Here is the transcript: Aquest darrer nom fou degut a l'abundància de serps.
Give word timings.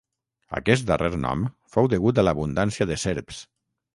Aquest 0.59 0.85
darrer 0.91 1.09
nom 1.25 1.43
fou 1.75 1.91
degut 1.95 2.21
a 2.21 2.25
l'abundància 2.27 2.91
de 2.93 3.01
serps. 3.05 3.45